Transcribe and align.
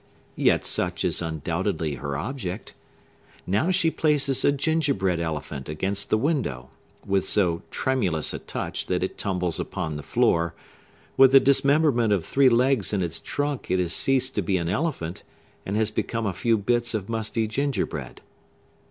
Yet 0.35 0.65
such 0.65 1.05
is 1.05 1.21
undoubtedly 1.21 1.93
her 1.93 2.17
object. 2.17 2.73
Now 3.45 3.69
she 3.69 3.91
places 3.91 4.43
a 4.43 4.51
gingerbread 4.51 5.19
elephant 5.19 5.69
against 5.69 6.09
the 6.09 6.17
window, 6.17 6.71
but 7.01 7.09
with 7.09 7.25
so 7.27 7.61
tremulous 7.69 8.33
a 8.33 8.39
touch 8.39 8.87
that 8.87 9.03
it 9.03 9.15
tumbles 9.19 9.59
upon 9.59 9.97
the 9.97 10.01
floor, 10.01 10.55
with 11.17 11.33
the 11.33 11.39
dismemberment 11.39 12.11
of 12.11 12.25
three 12.25 12.49
legs 12.49 12.93
and 12.93 13.03
its 13.03 13.19
trunk; 13.19 13.69
it 13.69 13.77
has 13.77 13.93
ceased 13.93 14.33
to 14.33 14.41
be 14.41 14.57
an 14.57 14.69
elephant, 14.69 15.21
and 15.67 15.77
has 15.77 15.91
become 15.91 16.25
a 16.25 16.33
few 16.33 16.57
bits 16.57 16.95
of 16.95 17.07
musty 17.07 17.45
gingerbread. 17.45 18.21